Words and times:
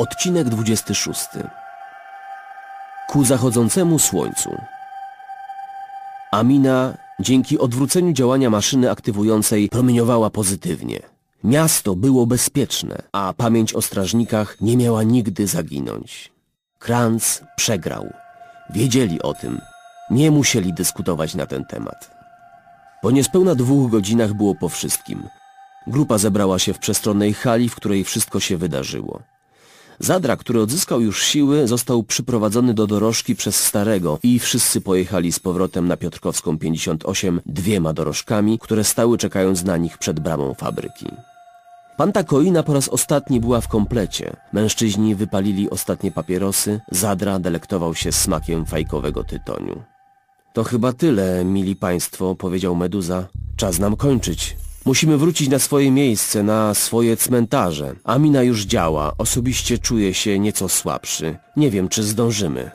Odcinek 0.00 0.48
26. 0.48 1.28
Ku 3.08 3.24
zachodzącemu 3.24 3.98
słońcu. 3.98 4.50
Amina 6.32 6.94
dzięki 7.20 7.58
odwróceniu 7.58 8.12
działania 8.12 8.50
maszyny 8.50 8.90
aktywującej 8.90 9.68
promieniowała 9.68 10.30
pozytywnie. 10.30 11.00
Miasto 11.44 11.96
było 11.96 12.26
bezpieczne, 12.26 13.02
a 13.12 13.34
pamięć 13.36 13.74
o 13.74 13.82
strażnikach 13.82 14.60
nie 14.60 14.76
miała 14.76 15.02
nigdy 15.02 15.46
zaginąć. 15.46 16.32
Kranz 16.78 17.42
przegrał. 17.56 18.12
Wiedzieli 18.70 19.22
o 19.22 19.34
tym. 19.34 19.60
Nie 20.10 20.30
musieli 20.30 20.72
dyskutować 20.74 21.34
na 21.34 21.46
ten 21.46 21.64
temat. 21.64 22.10
Po 23.02 23.10
niespełna 23.10 23.54
dwóch 23.54 23.90
godzinach 23.90 24.32
było 24.34 24.54
po 24.54 24.68
wszystkim. 24.68 25.22
Grupa 25.86 26.18
zebrała 26.18 26.58
się 26.58 26.72
w 26.72 26.78
przestronnej 26.78 27.34
hali, 27.34 27.68
w 27.68 27.74
której 27.74 28.04
wszystko 28.04 28.40
się 28.40 28.56
wydarzyło. 28.56 29.22
Zadra, 30.00 30.36
który 30.36 30.60
odzyskał 30.60 31.00
już 31.00 31.22
siły, 31.22 31.68
został 31.68 32.02
przyprowadzony 32.02 32.74
do 32.74 32.86
dorożki 32.86 33.36
przez 33.36 33.64
starego 33.64 34.18
i 34.22 34.38
wszyscy 34.38 34.80
pojechali 34.80 35.32
z 35.32 35.38
powrotem 35.38 35.88
na 35.88 35.96
Piotrkowską 35.96 36.58
58 36.58 37.40
dwiema 37.46 37.92
dorożkami, 37.92 38.58
które 38.58 38.84
stały 38.84 39.18
czekając 39.18 39.64
na 39.64 39.76
nich 39.76 39.98
przed 39.98 40.20
bramą 40.20 40.54
fabryki. 40.54 41.06
Panta 41.96 42.24
Koina 42.24 42.62
po 42.62 42.74
raz 42.74 42.88
ostatni 42.88 43.40
była 43.40 43.60
w 43.60 43.68
komplecie. 43.68 44.36
Mężczyźni 44.52 45.14
wypalili 45.14 45.70
ostatnie 45.70 46.10
papierosy, 46.12 46.80
Zadra 46.90 47.38
delektował 47.38 47.94
się 47.94 48.12
smakiem 48.12 48.66
fajkowego 48.66 49.24
tytoniu. 49.24 49.82
To 50.52 50.64
chyba 50.64 50.92
tyle, 50.92 51.44
mili 51.44 51.76
państwo, 51.76 52.34
powiedział 52.34 52.76
Meduza. 52.76 53.26
Czas 53.56 53.78
nam 53.78 53.96
kończyć. 53.96 54.56
Musimy 54.84 55.18
wrócić 55.18 55.48
na 55.48 55.58
swoje 55.58 55.90
miejsce, 55.90 56.42
na 56.42 56.74
swoje 56.74 57.16
cmentarze. 57.16 57.94
Amina 58.04 58.42
już 58.42 58.64
działa, 58.64 59.12
osobiście 59.18 59.78
czuję 59.78 60.14
się 60.14 60.38
nieco 60.38 60.68
słabszy. 60.68 61.36
Nie 61.56 61.70
wiem, 61.70 61.88
czy 61.88 62.02
zdążymy. 62.02 62.70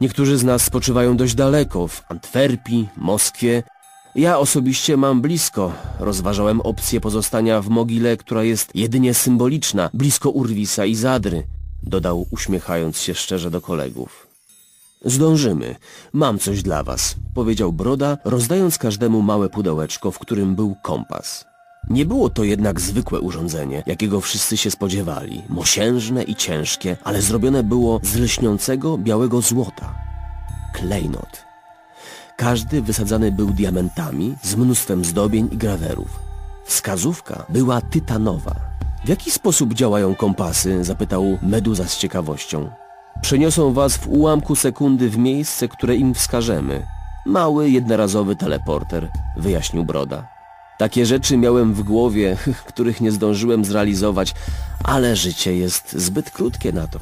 Niektórzy 0.00 0.38
z 0.38 0.44
nas 0.44 0.62
spoczywają 0.62 1.16
dość 1.16 1.34
daleko, 1.34 1.88
w 1.88 2.02
Antwerpii, 2.08 2.88
Moskwie. 2.96 3.62
Ja 4.14 4.38
osobiście 4.38 4.96
mam 4.96 5.20
blisko. 5.20 5.72
Rozważałem 6.00 6.60
opcję 6.60 7.00
pozostania 7.00 7.62
w 7.62 7.68
mogile, 7.68 8.16
która 8.16 8.44
jest 8.44 8.70
jedynie 8.74 9.14
symboliczna, 9.14 9.90
blisko 9.94 10.30
Urwisa 10.30 10.84
i 10.84 10.94
Zadry, 10.94 11.46
dodał 11.82 12.26
uśmiechając 12.30 12.98
się 13.00 13.14
szczerze 13.14 13.50
do 13.50 13.60
kolegów. 13.60 14.29
Zdążymy. 15.04 15.76
Mam 16.12 16.38
coś 16.38 16.62
dla 16.62 16.82
was, 16.82 17.14
powiedział 17.34 17.72
Broda, 17.72 18.18
rozdając 18.24 18.78
każdemu 18.78 19.22
małe 19.22 19.48
pudełeczko, 19.48 20.10
w 20.10 20.18
którym 20.18 20.54
był 20.54 20.76
kompas. 20.82 21.44
Nie 21.90 22.06
było 22.06 22.30
to 22.30 22.44
jednak 22.44 22.80
zwykłe 22.80 23.20
urządzenie, 23.20 23.82
jakiego 23.86 24.20
wszyscy 24.20 24.56
się 24.56 24.70
spodziewali. 24.70 25.42
Mosiężne 25.48 26.22
i 26.22 26.34
ciężkie, 26.34 26.96
ale 27.04 27.22
zrobione 27.22 27.62
było 27.62 28.00
z 28.02 28.16
lśniącego 28.16 28.98
białego 28.98 29.40
złota. 29.40 29.94
Klejnot. 30.74 31.44
Każdy 32.36 32.82
wysadzany 32.82 33.32
był 33.32 33.50
diamentami 33.50 34.34
z 34.42 34.56
mnóstwem 34.56 35.04
zdobień 35.04 35.48
i 35.52 35.56
grawerów. 35.56 36.20
Wskazówka 36.64 37.46
była 37.48 37.80
tytanowa. 37.80 38.54
W 39.04 39.08
jaki 39.08 39.30
sposób 39.30 39.74
działają 39.74 40.14
kompasy? 40.14 40.84
zapytał 40.84 41.38
Meduza 41.42 41.88
z 41.88 41.98
ciekawością. 41.98 42.70
Przeniosą 43.22 43.72
was 43.72 43.96
w 43.96 44.08
ułamku 44.08 44.56
sekundy 44.56 45.10
w 45.10 45.18
miejsce, 45.18 45.68
które 45.68 45.96
im 45.96 46.14
wskażemy. 46.14 46.86
Mały, 47.26 47.70
jednorazowy 47.70 48.36
teleporter, 48.36 49.08
wyjaśnił 49.36 49.84
Broda. 49.84 50.28
Takie 50.78 51.06
rzeczy 51.06 51.36
miałem 51.36 51.74
w 51.74 51.82
głowie, 51.82 52.36
których 52.68 53.00
nie 53.00 53.12
zdążyłem 53.12 53.64
zrealizować, 53.64 54.34
ale 54.84 55.16
życie 55.16 55.56
jest 55.56 55.92
zbyt 55.92 56.30
krótkie 56.30 56.72
na 56.72 56.86
to. 56.86 56.98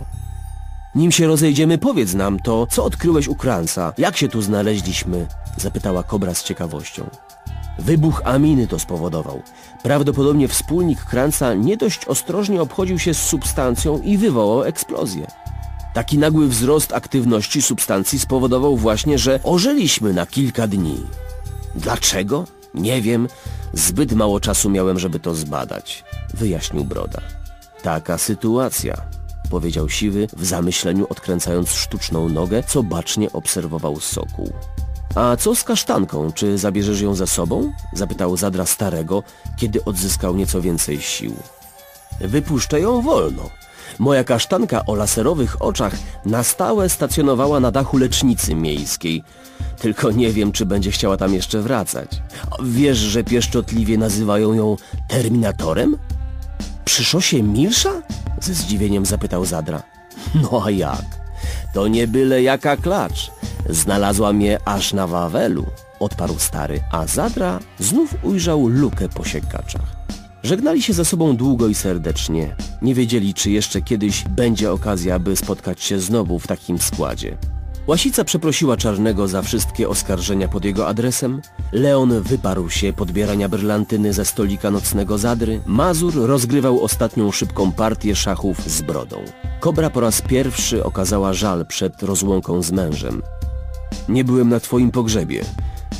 Nim 0.94 1.12
się 1.12 1.26
rozejdziemy, 1.26 1.78
powiedz 1.78 2.14
nam 2.14 2.38
to, 2.38 2.66
co 2.66 2.84
odkryłeś 2.84 3.28
u 3.28 3.34
Kranca, 3.34 3.92
jak 3.98 4.16
się 4.16 4.28
tu 4.28 4.42
znaleźliśmy? 4.42 5.26
Zapytała 5.56 6.02
Kobra 6.02 6.34
z 6.34 6.44
ciekawością. 6.44 7.10
Wybuch 7.78 8.22
aminy 8.24 8.66
to 8.66 8.78
spowodował. 8.78 9.42
Prawdopodobnie 9.82 10.48
wspólnik 10.48 11.04
Kranca 11.04 11.54
nie 11.54 11.76
dość 11.76 12.04
ostrożnie 12.04 12.62
obchodził 12.62 12.98
się 12.98 13.14
z 13.14 13.22
substancją 13.22 13.98
i 13.98 14.18
wywołał 14.18 14.64
eksplozję. 14.64 15.26
Taki 15.94 16.18
nagły 16.18 16.48
wzrost 16.48 16.92
aktywności 16.92 17.62
substancji 17.62 18.18
spowodował 18.18 18.76
właśnie, 18.76 19.18
że 19.18 19.40
ożyliśmy 19.42 20.12
na 20.12 20.26
kilka 20.26 20.66
dni. 20.66 21.00
Dlaczego? 21.74 22.44
Nie 22.74 23.02
wiem. 23.02 23.28
Zbyt 23.72 24.12
mało 24.12 24.40
czasu 24.40 24.70
miałem, 24.70 24.98
żeby 24.98 25.20
to 25.20 25.34
zbadać, 25.34 26.04
wyjaśnił 26.34 26.84
Broda. 26.84 27.20
Taka 27.82 28.18
sytuacja, 28.18 28.96
powiedział 29.50 29.88
Siwy 29.88 30.26
w 30.36 30.46
zamyśleniu 30.46 31.06
odkręcając 31.10 31.72
sztuczną 31.72 32.28
nogę, 32.28 32.62
co 32.62 32.82
bacznie 32.82 33.32
obserwował 33.32 34.00
Sokół. 34.00 34.52
A 35.14 35.36
co 35.36 35.54
z 35.54 35.64
kasztanką? 35.64 36.32
Czy 36.32 36.58
zabierzesz 36.58 37.00
ją 37.00 37.14
ze 37.14 37.26
sobą? 37.26 37.72
zapytał 37.92 38.36
Zadra 38.36 38.66
Starego, 38.66 39.22
kiedy 39.56 39.84
odzyskał 39.84 40.36
nieco 40.36 40.60
więcej 40.60 41.00
sił. 41.00 41.34
Wypuszczę 42.20 42.80
ją 42.80 43.02
wolno, 43.02 43.50
Moja 43.98 44.24
kasztanka 44.24 44.86
o 44.86 44.94
laserowych 44.94 45.62
oczach 45.62 45.96
na 46.24 46.42
stałe 46.42 46.88
stacjonowała 46.88 47.60
na 47.60 47.70
dachu 47.70 47.98
lecznicy 47.98 48.54
miejskiej. 48.54 49.22
Tylko 49.78 50.10
nie 50.10 50.32
wiem, 50.32 50.52
czy 50.52 50.66
będzie 50.66 50.90
chciała 50.90 51.16
tam 51.16 51.34
jeszcze 51.34 51.62
wracać. 51.62 52.22
Wiesz, 52.62 52.98
że 52.98 53.24
pieszczotliwie 53.24 53.98
nazywają 53.98 54.52
ją 54.52 54.76
Terminatorem? 55.08 55.96
Przy 56.84 57.04
szosie 57.04 57.42
Milsza? 57.42 58.02
Ze 58.40 58.54
zdziwieniem 58.54 59.06
zapytał 59.06 59.44
Zadra. 59.44 59.82
No 60.34 60.62
a 60.64 60.70
jak? 60.70 61.04
To 61.74 61.88
nie 61.88 62.08
byle 62.08 62.42
jaka 62.42 62.76
klacz. 62.76 63.30
Znalazła 63.70 64.32
mnie 64.32 64.58
aż 64.64 64.92
na 64.92 65.06
Wawelu, 65.06 65.66
odparł 66.00 66.38
stary, 66.38 66.80
a 66.92 67.06
Zadra 67.06 67.58
znów 67.78 68.14
ujrzał 68.22 68.68
lukę 68.68 69.08
po 69.08 69.24
siekaczach. 69.24 69.96
Żegnali 70.42 70.82
się 70.82 70.92
ze 70.92 71.04
sobą 71.04 71.36
długo 71.36 71.68
i 71.68 71.74
serdecznie. 71.74 72.56
Nie 72.82 72.94
wiedzieli, 72.94 73.34
czy 73.34 73.50
jeszcze 73.50 73.82
kiedyś 73.82 74.24
będzie 74.24 74.72
okazja, 74.72 75.18
by 75.18 75.36
spotkać 75.36 75.82
się 75.82 76.00
znowu 76.00 76.38
w 76.38 76.46
takim 76.46 76.78
składzie. 76.78 77.36
Łasica 77.86 78.24
przeprosiła 78.24 78.76
Czarnego 78.76 79.28
za 79.28 79.42
wszystkie 79.42 79.88
oskarżenia 79.88 80.48
pod 80.48 80.64
jego 80.64 80.88
adresem, 80.88 81.40
Leon 81.72 82.22
wyparł 82.22 82.70
się 82.70 82.92
podbierania 82.92 83.48
brylantyny 83.48 84.12
ze 84.12 84.24
stolika 84.24 84.70
nocnego 84.70 85.18
Zadry, 85.18 85.60
Mazur 85.66 86.14
rozgrywał 86.14 86.84
ostatnią 86.84 87.32
szybką 87.32 87.72
partię 87.72 88.16
szachów 88.16 88.70
z 88.70 88.82
brodą. 88.82 89.16
Kobra 89.60 89.90
po 89.90 90.00
raz 90.00 90.22
pierwszy 90.22 90.84
okazała 90.84 91.32
żal 91.32 91.66
przed 91.66 92.02
rozłąką 92.02 92.62
z 92.62 92.72
mężem. 92.72 93.22
Nie 94.08 94.24
byłem 94.24 94.48
na 94.48 94.60
twoim 94.60 94.90
pogrzebie. 94.90 95.44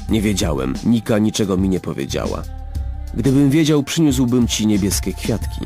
Nie 0.08 0.22
wiedziałem, 0.22 0.74
Nika 0.84 1.18
niczego 1.18 1.56
mi 1.56 1.68
nie 1.68 1.80
powiedziała. 1.80 2.42
Gdybym 3.14 3.50
wiedział, 3.50 3.82
przyniósłbym 3.82 4.48
ci 4.48 4.66
niebieskie 4.66 5.12
kwiatki. 5.12 5.64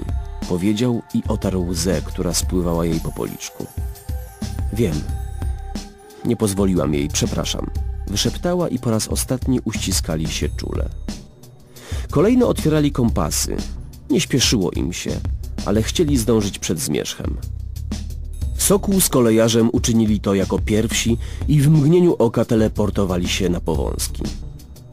Powiedział 0.48 1.02
i 1.14 1.22
otarł 1.28 1.66
łzę, 1.68 2.02
która 2.04 2.34
spływała 2.34 2.86
jej 2.86 3.00
po 3.00 3.12
policzku. 3.12 3.66
Wiem. 4.72 5.00
Nie 6.24 6.36
pozwoliłam 6.36 6.94
jej, 6.94 7.08
przepraszam. 7.08 7.70
Wyszeptała 8.06 8.68
i 8.68 8.78
po 8.78 8.90
raz 8.90 9.08
ostatni 9.08 9.60
uściskali 9.64 10.28
się 10.28 10.48
czule. 10.48 10.88
Kolejno 12.10 12.48
otwierali 12.48 12.92
kompasy. 12.92 13.56
Nie 14.10 14.20
śpieszyło 14.20 14.70
im 14.70 14.92
się, 14.92 15.10
ale 15.66 15.82
chcieli 15.82 16.16
zdążyć 16.18 16.58
przed 16.58 16.80
zmierzchem. 16.80 17.36
Sokół 18.56 19.00
z 19.00 19.08
kolejarzem 19.08 19.70
uczynili 19.72 20.20
to 20.20 20.34
jako 20.34 20.58
pierwsi 20.58 21.18
i 21.48 21.60
w 21.60 21.70
mgnieniu 21.70 22.16
oka 22.18 22.44
teleportowali 22.44 23.28
się 23.28 23.48
na 23.48 23.60
powązki. 23.60 24.22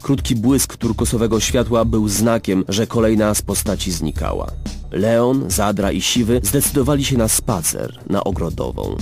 Krótki 0.02 0.36
błysk 0.36 0.76
turkosowego 0.76 1.40
światła 1.40 1.84
był 1.84 2.08
znakiem, 2.08 2.64
że 2.68 2.86
kolejna 2.86 3.34
z 3.34 3.42
postaci 3.42 3.92
znikała. 3.92 4.50
Leon, 4.90 5.50
Zadra 5.50 5.92
i 5.92 6.00
Siwy 6.00 6.40
zdecydowali 6.44 7.04
się 7.04 7.18
na 7.18 7.28
spacer, 7.28 7.98
na 8.10 8.24
Ogrodową. 8.24 8.96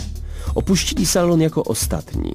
Opuścili 0.55 1.07
salon 1.07 1.41
jako 1.41 1.65
ostatni. 1.65 2.35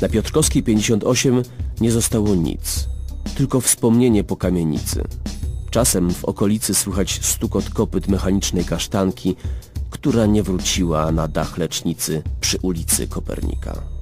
Na 0.00 0.08
Piotrkowskiej 0.08 0.62
58 0.62 1.42
nie 1.80 1.92
zostało 1.92 2.34
nic, 2.34 2.88
tylko 3.36 3.60
wspomnienie 3.60 4.24
po 4.24 4.36
kamienicy. 4.36 5.04
Czasem 5.70 6.10
w 6.10 6.24
okolicy 6.24 6.74
słychać 6.74 7.20
stukot 7.22 7.70
kopyt 7.70 8.08
mechanicznej 8.08 8.64
kasztanki, 8.64 9.36
która 9.90 10.26
nie 10.26 10.42
wróciła 10.42 11.12
na 11.12 11.28
dach 11.28 11.58
lecznicy 11.58 12.22
przy 12.40 12.58
ulicy 12.62 13.08
Kopernika. 13.08 13.93